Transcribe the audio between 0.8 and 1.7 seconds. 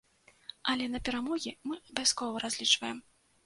на перамогі